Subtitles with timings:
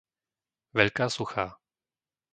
[0.77, 1.45] Veľká Suchá